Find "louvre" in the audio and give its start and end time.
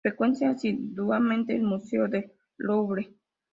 2.57-3.13